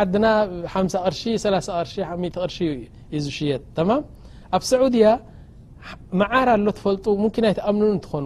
ኣብ 0.04 0.14
ና 0.24 0.32
ቅር 0.74 1.14
ቅር 2.36 2.54
ሽማ 2.58 3.90
ኣብ 4.56 4.64
ሰዑድያ 4.72 5.06
መዓር 6.22 6.48
ኣሎ 6.56 6.68
ፈጡ 6.86 7.06
ኣይ 7.50 7.54
ኣም 7.72 7.78
እትኾኑ 8.00 8.26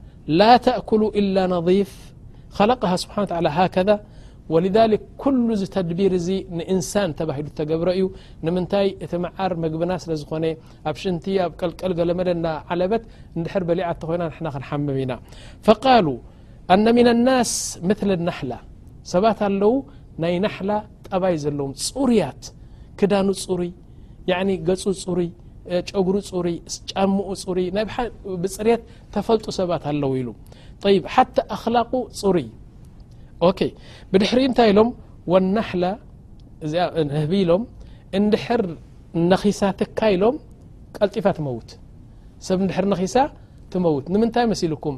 ላ 0.39 0.41
ተأكሉ 0.65 1.01
إل 1.19 1.35
نظፍ 1.53 1.91
خለقه 2.57 2.91
ስብሓን 3.03 3.23
ل 3.45 3.47
ሃከذ 3.57 3.89
ولذك 4.53 5.03
ኩل 5.21 5.35
ዚ 5.59 5.63
ተድቢር 5.75 6.11
እዚ 6.19 6.27
ንእንሳን 6.57 7.09
ተባሂሉ 7.19 7.47
ተገብረ 7.59 7.89
እዩ 7.97 8.05
ንምንታይ 8.45 8.87
እቲ 9.03 9.11
መዓር 9.25 9.51
መግብና 9.63 9.91
ስለ 10.03 10.11
ዝኾነ 10.21 10.45
ኣብ 10.89 10.95
ሽንቲ 11.01 11.25
ኣብ 11.45 11.51
ቀልቀል 11.59 11.93
ገለመደና 11.99 12.45
ዓለበት 12.71 13.03
እንድሕር 13.37 13.63
በሊዓ 13.69 13.87
ተ 14.01 14.03
ኮይና 14.09 14.23
ና 14.45 14.47
ክንሓምብ 14.55 14.97
ኢና 15.03 15.11
فقሉ 15.67 16.07
ኣነ 16.73 16.85
ምن 16.97 17.07
الናስ 17.15 17.51
ምثለ 17.89 18.09
ናحላ 18.27 18.51
ሰባት 19.13 19.39
ኣለዉ 19.49 19.73
ናይ 20.23 20.33
ናحላ 20.45 20.69
ጠባይ 21.07 21.35
ዘለዎም 21.43 21.71
ፅሩያት 21.85 22.43
ክዳኑ 22.99 23.27
ፅሩይ 23.43 23.71
ገፁ 24.67 24.83
ፅሩይ 25.05 25.29
ጨጉሩ 25.89 26.15
ፅሪይ 26.29 26.55
ስጫሙኡ 26.73 27.27
ፅሪይ 27.47 27.67
ናይ 27.75 27.85
ብፅሬት 28.43 28.81
ተፈልጡ 29.15 29.45
ሰባት 29.59 29.83
ኣለው 29.91 30.11
ኢሉ 30.19 30.27
ይ 30.93 30.97
ሓተ 31.15 31.35
ኣክላቁ 31.55 31.91
ፅሩይ 32.21 32.47
ኦ 33.47 33.51
ብድሕሪ 34.11 34.39
እንታይ 34.49 34.69
ኢሎም 34.73 34.89
ወና 35.33 35.55
ሕለ 35.69 35.83
እዚ 36.65 36.73
ህቢ 37.21 37.33
ኢሎም 37.43 37.63
እንድሕር 38.19 38.61
ነኺሳ 39.31 39.61
ትካኢሎም 39.79 40.35
ቀልጢፋ 40.97 41.25
ትመውት 41.37 41.69
ሰብ 42.47 42.59
እንድሕር 42.63 42.85
ነኺሳ 42.93 43.15
ትመውት 43.73 44.05
ንምንታይ 44.13 44.45
መስ 44.51 44.61
ኢልኩም 44.67 44.95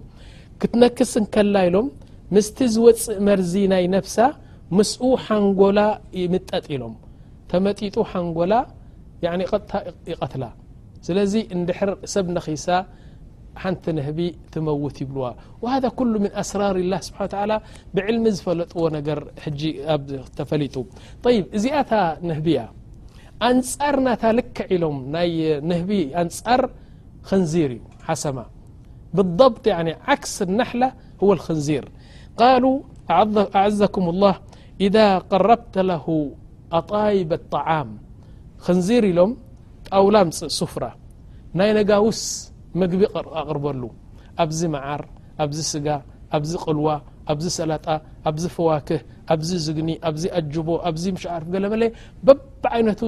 ክትነክስ 0.62 1.14
ንከላ 1.24 1.56
ኢሎም 1.70 1.88
ምስቲ 2.36 2.58
ዝወፅእ 2.74 3.18
መርዚ 3.28 3.54
ናይ 3.74 3.84
ነፍሳ 3.96 4.18
ምስኡ 4.78 5.04
ሓንጎላ 5.26 5.80
ይምጠጥ 6.22 6.66
ኢሎም 6.76 6.94
ተመጢጡ 7.52 7.96
ሓንጎላ 8.12 8.54
نيقتل 9.32 9.94
لي 11.10 11.48
اندر 11.56 11.78
سب 12.14 12.26
ن 12.30 12.38
نت 13.72 13.84
نهبي 13.98 14.28
تموث 14.54 14.98
يبلو 15.04 15.26
وهذا 15.64 15.90
كل 16.00 16.12
من 16.24 16.32
أسرار 16.44 16.76
الله 16.84 17.00
سبحان 17.08 17.26
وتعالى 17.28 17.58
بعلم 17.96 18.26
فلطو 18.46 18.84
ر 19.18 19.22
تفل 20.38 20.62
طي 21.24 21.36
زت 21.64 21.92
نهب 22.30 22.48
أنر 23.48 23.96
نت 24.06 24.24
لكلم 24.38 24.96
نهب 25.70 25.92
نر 26.14 26.62
خنزير 27.30 27.72
سما 28.24 28.46
بالضبط 29.16 29.66
عكس 30.12 30.36
النحلة 30.48 30.88
هو 31.24 31.30
الخنزير 31.38 31.86
قالوا 32.42 32.78
أعزكم 33.58 34.06
الله 34.14 34.36
إذا 34.86 35.08
قربت 35.32 35.76
له 35.90 36.06
اطايب 36.80 37.30
الطعام 37.40 37.90
ክንዚር 38.66 39.04
ኢሎም 39.12 39.32
ጣውላምፅእ 39.90 40.52
ሱፍራ 40.58 40.84
ናይ 41.60 41.72
ነጋ 41.78 41.90
ውስ 42.08 42.20
ምግቢ 42.82 43.02
ኣቕርበሉ 43.40 43.82
ኣብዚ 44.44 44.60
መዓር 44.76 45.02
ኣብዚ 45.44 45.60
ስጋ 45.72 45.88
ኣብዚ 46.38 46.52
ቕልዋ 46.66 46.88
ኣብዚ 47.32 47.46
ሰላጣ 47.60 47.86
ኣብዚ 48.30 48.44
ፈዋክህ 48.56 49.02
ኣብዚ 49.34 49.50
ዝግኒ 49.66 49.90
ኣብዚ 50.10 50.24
ኣጅቦ 50.40 50.70
ኣብዚ 50.90 51.04
ምሸዓርፍ 51.16 51.48
ገለ 51.54 51.66
መለ 51.74 51.84
በብ 52.28 52.64
ዓይነቱ 52.76 53.02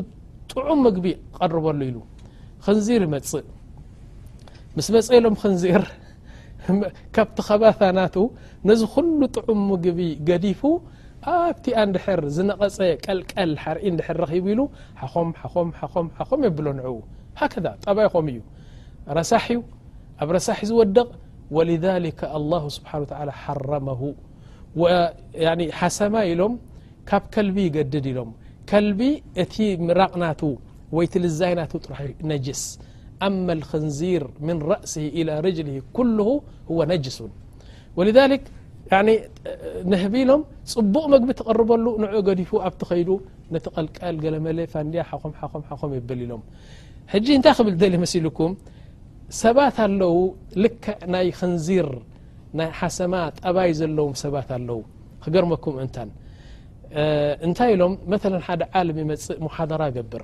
ጥዑም 0.51 0.79
ምግቢ 0.85 1.05
ቀርበሉ 1.37 1.79
ኢሉ 1.89 1.97
ክንዚር 2.65 3.01
ይመጽእ 3.07 3.45
ምስ 4.77 4.87
መፀ 4.95 5.07
ኢሎም 5.19 5.35
ክንዚር 5.41 5.83
ካብቲ 7.15 7.37
ኸባ 7.47 7.63
ታናቱ 7.79 8.15
ነዚ 8.69 8.81
ኩሉ 8.93 9.19
ጥዑም 9.37 9.59
ምግቢ 9.71 9.99
ገዲፉ 10.29 10.61
ኣቲ 11.33 11.65
در 11.95 12.21
ዝነቐፀ 12.37 12.77
ቀልቀል 13.05 13.51
ርق 13.63 14.23
ر 14.29 14.31
ب 14.45 14.47
ሉ 14.57 14.61
የብ 16.47 16.57
ንع 16.77 16.85
هكذا 17.41 17.71
ጠبይخም 17.85 18.25
እዩ 18.31 18.39
ረሳح 19.17 19.45
ኣብ 20.21 20.29
ረሳح 20.37 20.59
ዝوደቕ 20.69 21.09
ولذلك 21.55 22.19
الله 22.37 22.63
سبحنه 22.77 23.01
و 23.03 23.05
على 23.19 23.33
حرمه 23.41 24.01
حሰማ 25.79 26.13
ኢሎም 26.31 26.53
ካብ 27.09 27.23
ከلቢ 27.35 27.57
يገድድ 27.67 28.05
ኢሎም 28.11 28.29
كلቢ 28.69 28.99
እቲ 29.43 29.55
ራቕናቱ 29.99 30.41
وይ 30.95 31.05
ልዛይ 31.23 31.51
ና 31.59 31.61
ر 31.99 32.01
نجስ 32.31 32.63
أم 33.27 33.45
الخنዚር 33.57 34.23
من 34.47 34.57
رأسه 34.73 35.03
إلى 35.19 35.33
رجله 35.47 35.75
كله 35.97 36.29
هو 36.75 36.79
نجس 36.93 37.17
ያ 38.93 38.97
ንህቢ 39.91 40.13
ኢሎም 40.23 40.41
ጽቡቕ 40.71 41.03
መግቢ 41.13 41.29
ትቐርበሉ 41.39 41.85
ንዑኡ 42.03 42.17
ገዲፉ 42.27 42.51
ኣብቲ 42.67 42.81
ኸይዱ 42.89 43.09
ነቲ 43.53 43.65
ቐልቀል 43.75 44.15
ገለ 44.23 44.35
መለ 44.45 44.59
ፋንድያ 44.73 45.01
ሓኾም 45.39 45.63
ኾም 45.81 45.91
የበሊ 45.97 46.19
ኢሎም 46.27 46.41
ሕጂ 47.13 47.27
እንታይ 47.37 47.53
ክብል 47.59 47.75
ደል 47.81 47.95
መሲ 48.03 48.13
ኢልኩም 48.21 48.51
ሰባት 49.43 49.77
ኣለዉ 49.87 50.15
ልክ 50.63 50.83
ናይ 51.15 51.27
ክንዚር 51.39 51.89
ናይ 52.59 52.69
ሓሰማ 52.79 53.13
ጠባይ 53.41 53.71
ዘለዎም 53.79 54.13
ሰባት 54.23 54.49
ኣለው 54.57 54.79
ክገርመኩም 55.23 55.75
እንታን 55.83 56.09
እንታይ 57.47 57.71
ኢሎም 57.77 57.93
መ 58.11 58.19
ሓደ 58.47 58.61
ዓለም 58.81 58.97
ይመፅእ 59.03 59.39
ሙሓደራ 59.47 59.81
ገብር 59.95 60.23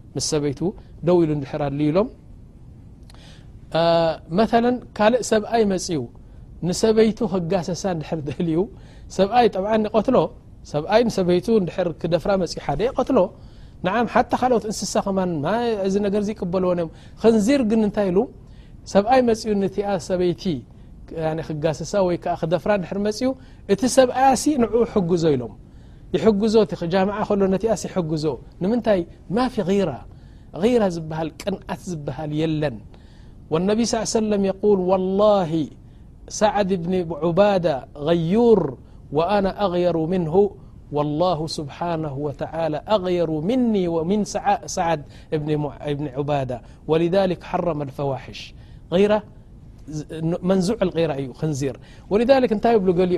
ምስ 0.15 0.25
ሰበይቱ 0.31 0.59
ደው 1.07 1.17
ኢሉ 1.23 1.31
ድር 1.43 1.61
ኣልዩ 1.67 1.85
ኢሎም 1.91 2.07
መተለ 4.37 4.65
ካልእ 4.97 5.21
ሰብኣይ 5.31 5.63
መፅኡ 5.73 6.01
ንሰበይቱ 6.67 7.19
ክጋሰሳ 7.33 7.83
እንድሕር 7.95 8.19
ደልዩ 8.29 8.57
ሰብኣይ 9.17 9.47
ጠ 9.53 9.63
ይቀትሎ 9.85 10.17
ሰብይ 10.73 11.03
ሰበይቱ 11.17 11.47
ድ 11.67 11.69
ክደፍራ 12.01 12.31
መፅዩ 12.41 12.59
ሓደ 12.65 12.81
ይቀትሎ 12.89 13.19
ንዓም 13.85 14.07
ሓተ 14.13 14.31
ካልኦት 14.41 14.65
እንስሳ 14.69 14.93
ኸማ 15.05 15.19
እዚ 15.87 15.95
ነገር 16.05 16.21
ዘይቅበልዎኒእዮም 16.27 16.89
ከንዚርግን 17.21 17.81
እንታይ 17.87 18.07
ኢሉ 18.11 18.19
ሰብኣይ 18.93 19.21
መፅኡ 19.29 19.49
ቲኣ 19.75 19.89
ሰበይቲ 20.09 20.43
ክጋሰሳ 21.47 21.93
ወይ 22.07 22.17
ክደፍራ 22.41 22.71
ድር 22.83 22.99
መፅዩ 23.07 23.29
እቲ 23.75 23.81
ሰብኣይ 23.97 24.29
ሲ 24.43 24.53
ንዕኡ 24.63 24.75
ሕጉዞ 24.95 25.23
ኢሎም 25.35 25.53
يجامعة 26.13 27.27
ل 27.39 27.47
نس 27.51 27.83
يز 28.03 28.27
نمنتي 28.61 28.99
مافي 29.29 29.61
غيرة 29.69 29.99
غيرة 30.63 30.87
زبهل 30.95 31.27
قنت 31.45 31.69
زبهل 31.91 32.29
يلن 32.41 32.75
والنبي 33.51 33.83
صى 33.91 33.97
ى 33.97 33.99
يه 34.01 34.05
سلم 34.19 34.41
يقول 34.51 34.79
والله 34.89 35.49
سعد 36.27 36.69
بن 36.83 36.93
عبادة 37.23 37.75
غيور 38.09 38.61
وأنا 39.17 39.51
أغير 39.65 39.97
منه 40.13 40.35
والله 40.95 41.39
سبحانه 41.59 42.13
وتعالى 42.27 42.77
أغير 42.95 43.29
مني 43.49 43.85
ومن 43.87 44.19
سعد 44.75 45.01
بن 45.31 45.49
عبادة 46.17 46.57
ولذلك 46.87 47.39
حرم 47.43 47.81
الفواحش 47.87 48.39
رة 48.93 49.19
منزوع 50.49 50.77
الغيرة 50.87 51.13
نزير 51.49 51.75
ولذلك 52.11 52.49
ت 52.63 52.65
بلقلمأري 52.67 53.17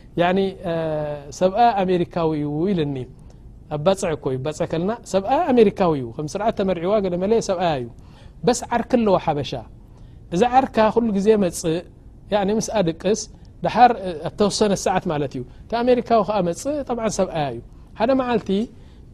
ያ 0.19 0.23
ሰብኣያ 1.39 1.67
ኣሜሪካዊ 1.81 2.31
እ 2.47 2.69
ኢሉ 2.71 2.79
ኒ 2.95 3.03
ኣ 3.75 3.77
ባፅዕ 3.85 4.13
ኮዩባፅ 4.23 4.57
ከልና 4.71 4.91
ሰብኣያ 5.13 5.37
ኣሜሪካዊ 5.53 5.91
እዩ 5.99 6.07
ከ 6.15 6.25
ስርዓ 6.33 6.47
ተመሪዋ 6.57 6.93
ገለመለ 7.05 7.33
ሰብኣያ 7.49 7.73
እዩ 7.81 7.87
በስ 8.45 8.59
ዓርክ 8.77 8.91
ኣለዋ 8.97 9.15
ሓበሻ 9.25 9.51
እዚ 10.35 10.41
ዓርካ 10.59 10.77
ኩሉ 10.95 11.07
ግዜ 11.17 11.27
መፅእ 11.43 11.77
ምስኣ 12.59 12.75
ደቂስ 12.87 13.21
ድሓር 13.63 13.91
ኣተወሰነት 14.29 14.79
ሰዓት 14.85 15.03
ማለት 15.11 15.31
እዩ 15.37 15.41
እቲ 15.63 15.71
ኣሜሪካዊ 15.83 16.19
ከ 16.29 16.41
መፅእ 16.49 16.77
ጠ 16.87 16.97
ሰብኣያ 17.19 17.45
እዩ 17.55 17.61
ሓደ 17.99 18.11
መዓልቲ 18.21 18.49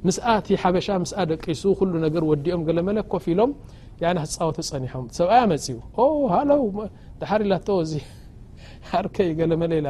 ምስ 0.07 0.17
እቲ 0.35 0.47
ሓበሻ 0.63 0.87
ምስ 1.03 1.11
ደቂሱ 1.33 1.61
ኩሉ 1.81 1.93
ነገር 2.05 2.23
ወዲኦም 2.31 2.61
ገለመለ 2.69 2.97
ኮፍ 3.13 3.25
ኢሎም 3.33 3.53
ፃወቱ 4.37 4.57
ፀኒሖም 4.73 5.05
ሰብኣያ 5.19 5.43
መፅ 5.53 5.61
እዩ 5.73 5.77
ሃው 6.35 6.65
ድሓር 7.21 7.43
ኢላእ 7.47 7.63
ርከዩ 9.05 9.29
ገለመለ 9.39 9.71
ኢላ 9.79 9.89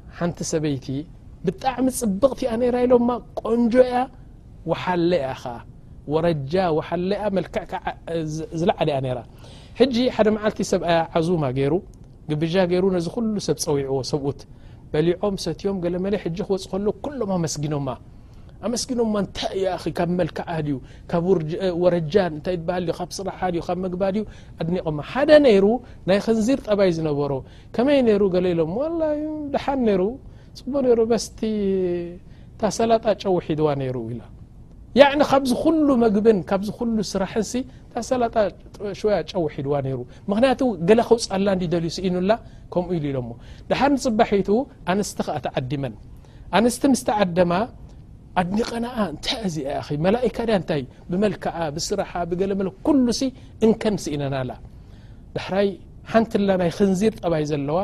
ሓንቲ 0.19 0.39
ሰበይቲ 0.51 0.87
ብጣዕሚ 1.45 1.85
ፅብቕቲ 1.99 2.39
ያ 2.47 2.51
ነይራ 2.61 2.77
ኢሎምማ 2.85 3.11
ቆንጆ 3.41 3.73
ያ 3.93 3.99
ወሓለ 4.69 5.11
ያ 5.25 5.29
ኸ 5.41 5.53
ወረጃ 6.13 6.53
ወሓለ 6.77 7.09
ያ 7.21 7.25
መልክዕካ 7.37 7.71
ዝለዓል 8.59 8.89
እያ 8.91 8.97
ነይራ 9.05 9.19
ሕጂ 9.79 9.95
ሓደ 10.15 10.27
መዓልቲ 10.35 10.59
ሰብኣያ 10.71 10.99
ዓዙማ 11.19 11.43
ገይሩ 11.57 11.73
ግብዣ 12.31 12.55
ገይሩ 12.71 12.85
ነዚ 12.95 13.07
ኩሉ 13.15 13.35
ሰብ 13.47 13.57
ፀዊዕዎ 13.65 13.99
ሰብኡት 14.11 14.41
በሊዖም 14.93 15.35
ሰትዮም 15.45 15.77
ገለ 15.83 15.95
መለ 16.05 16.15
ሕጂ 16.23 16.37
ክወፅእ 16.47 16.69
ከሎ 16.71 16.87
ኩሎም 17.05 17.31
መስጊኖማ 17.45 17.87
ኣመስኪ 18.67 18.89
ንታይ 19.03 19.61
ብ 20.09 20.15
መልክዓዩ 20.19 20.67
ወረጃስራዩግሓደ 21.83 22.59
ነይሩ 25.45 25.65
ናይ 26.09 26.19
ክንዚር 26.25 26.59
ጠባይ 26.67 26.91
ዝነበሮ 26.97 27.31
ከመይ 27.75 27.99
ሩ 28.59 28.67
ሓን 29.63 29.81
ፅ 30.59 30.83
በስቲ 31.11 31.41
ሰላጣ 32.79 33.05
ጨውሒድዋ 33.23 33.67
ሩ 33.97 33.99
ኢ 34.99 35.01
ካብዝኩሉ 35.33 35.87
መግብን 36.05 36.39
ካዝሉ 36.49 36.97
ስራሕን 37.13 37.45
ጣ 37.91 38.37
ያ 39.15 39.19
ጨውሒድዋ 39.31 39.75
ምክንያቱ 40.31 40.59
ገለ 40.89 40.99
ኸውፃላልዩ 41.09 41.73
ኢኑላ 42.07 42.31
ከምኡ 42.73 42.89
ኢሉ 42.97 43.17
ኢ 43.21 43.33
ድሓን 43.69 43.93
ፅባሒቱ 44.05 44.49
ኣንስቲ 44.93 45.19
ከ 45.27 45.37
ተዓዲመን 45.45 45.93
ኣንስቲ 46.57 46.83
ምስተዓደማ 46.93 47.51
ኣድኒቀና 48.39 48.85
እታ 49.13 49.27
ዚ 49.53 49.65
መላካ 50.05 50.37
ታይ 50.69 50.81
ብመልክዓ 51.11 51.55
ብስራሓ 51.75 52.11
ብገለመለ 52.31 52.67
ሉሲ 53.07 53.21
እንከንስ 53.65 54.05
ኢነናላ 54.13 54.51
ዳሕራይ 55.35 55.67
ሓንቲ 56.11 56.31
ላ 56.49 56.53
ናይ 56.61 56.71
ክንዚር 56.77 57.13
ጠባይ 57.23 57.43
ዘለዋ 57.51 57.79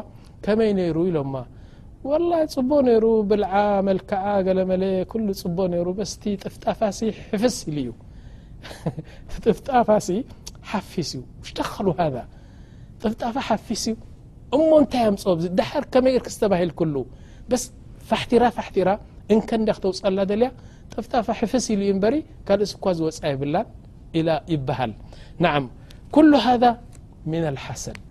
ከመይ 0.46 0.72
ነይሩ 0.80 0.98
ኢሎማ 1.10 1.36
ፅቦ 2.56 2.70
ሩ 3.04 3.06
ብዓ 3.32 3.54
መል 3.88 4.00
ገለመ 4.48 4.72
ፅ 5.12 6.08
ስቲ 6.14 6.24
ጥፍጣፋ 6.44 6.80
ፍስ 7.44 7.58
ዩ 7.88 7.92
ፍጣፋ 9.34 9.90
ፊስ 10.08 10.10
እዩ 11.02 11.16
ሽጥፍጣፋ 11.46 13.36
ሓፊስ 13.48 13.84
እዩ 13.90 13.96
እሞ 14.56 14.68
እንታይ 14.82 15.04
ኣፅዳር 15.12 15.84
ከመይ 15.94 16.16
ር 16.22 16.26
ዝተሂል 16.36 16.72
ስ 17.62 17.66
ፋራፋራ 18.10 18.88
እከ 19.36 19.50
ንዲ 19.62 19.70
ክተውፅላ 19.78 20.18
ደልያ 20.30 20.48
ጠፍጣፋ 20.94 21.28
ሕፍስ 21.40 21.66
ኢሉ 21.74 21.82
ዩ 21.90 21.94
በሪ 22.04 22.16
ካልእ 22.48 22.68
ስኳ 22.72 22.84
ዝወፃ 22.98 23.18
ይብላን 23.34 23.68
ኢ 24.20 24.22
ይበሃል 24.54 24.92
ንዓም 25.44 25.66
ኩሉ 26.16 26.32
ሃذ 26.46 26.63
ምን 27.32 27.44
ሓሰድ 27.66 28.04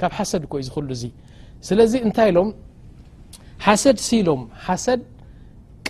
ካብ 0.00 0.12
ሓሰድ 0.18 0.44
ኮይ 0.52 0.62
ዝኽሉ 0.66 0.88
ዙ 1.00 1.04
ስለዚ 1.68 1.92
እንታይ 2.06 2.28
ኢሎም 2.32 2.50
ሓሰድ 3.66 3.98
ሲ 4.06 4.08
ኢሎም 4.22 4.42
ሓሰድ 4.66 5.00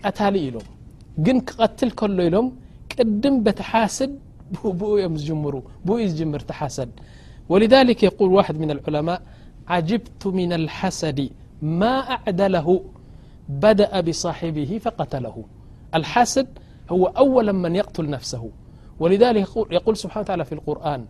ቀታሊ 0.07 0.35
ኢሎም 0.49 0.67
ግን 1.27 1.39
ክቐትል 1.49 1.91
ከሎ 2.01 2.19
ኢሎም 2.29 2.47
ቅድም 2.95 3.37
በቲ 3.45 3.61
ሓስድ 3.73 4.13
ብኡ 4.81 4.91
እዮም 5.01 5.15
ዝምሩ 5.27 5.55
ብኡኡ 5.87 5.99
ዝጅምርቲ 6.13 6.51
ሓሰድ 6.61 6.91
ወلذ 7.53 7.75
የقል 8.09 8.31
ዋሕድ 8.39 8.57
ምን 8.63 8.71
ዑለማء 8.87 9.19
ዓብቱ 9.77 10.21
ምና 10.39 10.53
الሓሰድ 10.63 11.19
ማ 11.81 11.83
ኣዕደለሁ 12.15 12.67
بدأ 13.61 14.01
بصاحبه 14.01 14.79
فقتله 14.85 15.45
الحسد 15.95 16.59
هو 16.91 17.07
أولا 17.07 17.53
من 17.53 17.77
يقتل 17.77 18.11
نفسه 18.11 18.51
ولذلك 19.01 19.49
يقول 19.71 19.97
سبحانه 19.97 20.27
تعالى 20.27 20.45
في 20.45 20.53
القرآن 20.55 21.07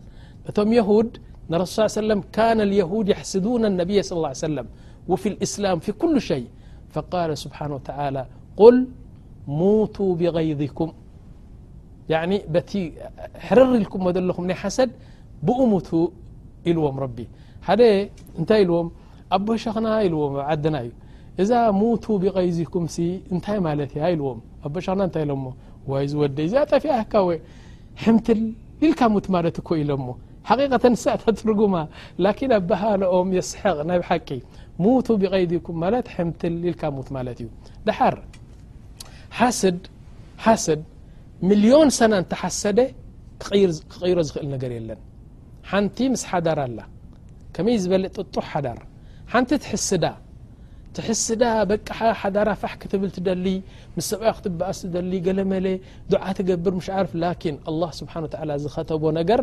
م 0.57 0.73
يهود 0.73 1.17
نرسول 1.49 1.85
ل 1.85 1.87
يهوسلم 1.87 2.21
كان 2.31 2.61
اليهود 2.61 3.09
يحسدون 3.09 3.65
النبي 3.65 4.01
صلى 4.01 4.17
الله 4.17 4.27
عليه 4.27 4.39
سلم 4.39 4.67
وفي 5.07 5.29
الإسلام 5.29 5.79
في 5.79 5.91
كل 5.91 6.21
شيء 6.21 6.47
فقال 6.89 7.37
سبحانه 7.37 7.75
وتعالى 7.75 8.25
قل 8.57 8.87
موتوا 9.47 10.15
بغيضكم 10.15 10.93
يعني 12.09 12.37
بت 12.49 12.91
حرر 13.39 13.73
لكم 13.73 14.09
لم 14.09 14.33
ن 14.47 14.53
حسد 14.53 14.89
بقو 15.43 15.65
موتو 15.65 16.11
الوم 16.67 16.99
ربي 16.99 17.27
هي 17.67 18.09
نت 18.39 18.51
لوم 18.51 18.87
ابهشخناا 19.31 20.03
لوم 20.13 20.33
عدناي 20.39 20.91
እዛ 21.41 21.51
ሙቱ 21.81 22.05
ብቀይዙ 22.23 22.57
ኩምሲ 22.73 22.95
እንታይ 23.33 23.59
ማለት 23.67 23.91
ይልዎም 23.99 24.39
ኣሻክና 24.67 25.01
እንታይ 25.07 25.23
ኢሎሞ 25.27 25.45
ይ 26.01 26.05
ዝወደ 26.11 26.37
እዚኣ 26.47 26.61
ጠፊያ 26.71 26.95
ካወ 27.11 27.29
ሕምትል 28.03 28.41
ሊልካ 28.81 29.01
ሙት 29.13 29.25
ማለት 29.35 29.55
እኮ 29.61 29.69
ኢሎሞ 29.83 30.07
ሓቂቀተ 30.49 30.83
ሳ 31.03 31.15
ተትርጉማ 31.23 31.75
ላኪን 32.25 32.51
ኣባህሎኦም 32.59 33.29
የስሕቕ 33.37 33.77
ናብ 33.89 34.01
ሓቂ 34.09 34.29
ሙቱ 34.83 35.07
ቢቀይዝኩም 35.21 35.77
ማለት 35.83 36.07
ሕምት 36.15 36.41
ልካ 36.65 36.81
ሙት 36.97 37.09
ማለት 37.17 37.37
እዩ 37.43 37.47
ድሓር 37.87 38.15
ስድሓሰድ 39.61 40.81
ሚልዮን 41.49 41.89
ሰና 41.97 42.13
እንተሓሰደ 42.23 42.79
ክቕይሮ 43.43 44.19
ዝኽእል 44.29 44.47
ነገር 44.55 44.71
የለን 44.77 44.99
ሓንቲ 45.71 45.97
ምስ 46.13 46.23
ሓዳር 46.31 46.59
ኣላ 46.67 46.79
ከመይ 47.55 47.77
ዝበለጥ 47.83 48.13
ጥጡሕ 48.25 48.45
ሓዳር 48.53 48.79
ሓንቲ 49.33 49.49
ትሕስዳ 49.63 50.03
ትሕስዳ 50.97 51.43
በቅ 51.69 51.85
ሓዳራ 52.21 52.49
ፋሕ 52.61 52.73
ክትብል 52.81 53.11
ትደሊ 53.17 53.45
ምስ 53.97 54.07
ሰብ 54.11 54.21
ክትብኣስ 54.37 54.79
ደሊ 54.95 55.11
ገለ 55.27 55.39
መለ 55.51 55.67
ዱዓትገብር 56.13 56.73
ምሽ 56.79 56.87
ዓርፍ 56.97 57.11
ላኪን 57.23 57.55
ኣلله 57.69 57.89
ስብሓን 57.99 58.23
ዝኸተቦ 58.63 59.03
ነገር 59.19 59.41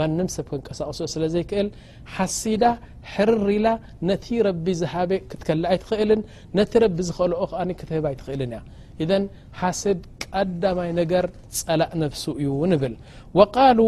ማንም 0.00 0.28
ሰብ 0.34 0.46
ክንቀሳቅሶ 0.50 1.00
ስለ 1.14 1.24
ዘይክእል 1.34 1.68
ሓሲዳ 2.14 2.64
ሕርርኢላ 3.12 3.66
ነቲ 4.10 4.26
ረቢ 4.48 4.66
ዝሃበ 4.82 5.10
ክትከል 5.30 5.62
ኣይትክእልን 5.72 6.20
ነቲ 6.58 6.72
ረቢ 6.84 6.98
ዝክእልኦ 7.10 7.40
ክትህብ 7.80 8.06
ኣይትክእል 8.12 8.42
ያ 8.58 8.62
እذን 9.02 9.22
ሓስድ 9.60 10.00
ቀዳማይ 10.24 10.90
ነገር 11.00 11.24
ፀላእ 11.60 11.92
ነፍሱ 12.04 12.24
እዩ 12.40 12.50
ን 12.72 12.74
ብል 12.82 12.94
وقሉ 13.38 13.78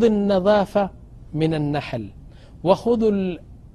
ذ 0.00 0.02
اነظፋ 0.14 0.74
ن 1.40 1.50
الናحል 1.62 2.04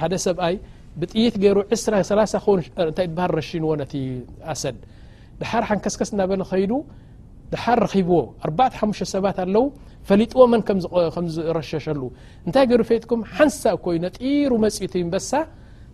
ሓደ 0.00 0.12
ሰብኣይ 0.26 0.54
ብጥይት 1.00 1.34
ገይሩ 1.42 1.58
እታይ 1.74 2.26
ሃር 3.16 3.30
ረሽንዎ 3.40 3.70
ቲ 3.92 3.94
ኣሰድ 4.52 4.76
ድሓር 5.40 5.64
ሓንከስከስ 5.68 6.10
እናበለ 6.14 6.42
ከይዱ 6.50 6.72
ድሓር 7.52 7.78
ረኪብዎ 7.84 8.16
5 8.48 9.02
ሰባት 9.14 9.38
ኣለው 9.44 9.64
ፈሊጥዎ 10.08 10.40
መን 10.52 10.62
ከም 11.14 11.26
ዝረሸሸሉ 11.34 12.02
እንታይ 12.46 12.64
ይሩ 12.72 12.80
ፈጥኩም 12.90 13.20
ሓንሳብ 13.36 13.76
ኮይ 13.84 13.98
ጢሩ 14.18 14.52
መፅኢቱ 14.64 14.94
በሳ 15.14 15.30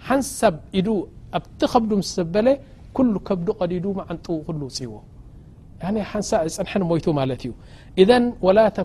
ሓንሳብ 0.08 0.54
ኢ 0.80 0.82
ኣብቲ 1.38 1.60
ከብዱ 1.72 1.90
ምስ 2.00 2.08
ዘበለ 2.18 2.48
ኩل 2.96 3.10
ከብዱ 3.26 3.48
ቀዲዱ 3.60 3.84
ዓን 4.06 4.18
ፅይዎ 4.28 4.92
ሓንሳብ 6.12 6.40
ፅንሐ 6.70 6.80
ሞይቱ 6.92 7.06
ማለት 7.20 7.42
እዩ 7.46 7.52
እذ 8.02 8.10
ተ 8.78 8.84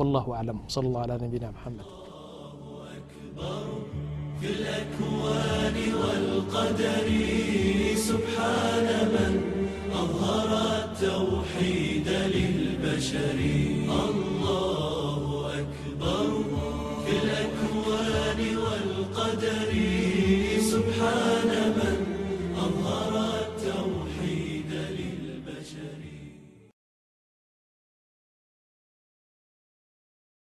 والله 0.00 0.34
أعلم 0.34 0.58
وصلى 0.66 0.86
الله 0.88 1.00
على 1.00 1.14
نبينا 1.22 1.48
محمدالله 1.50 1.92
أكبر 2.96 3.64
في 4.40 4.46
الأكوان 4.56 5.76
والقدر 6.00 7.08
سبحان 8.08 8.88
من 9.12 9.32
أظهر 9.92 10.50
التوحيد 10.82 12.08
للبشر 12.08 13.79